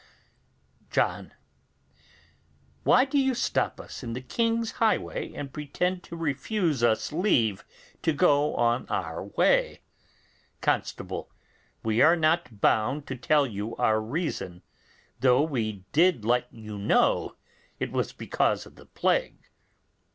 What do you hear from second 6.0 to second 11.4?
to refuse us leave to go on our way? Constable.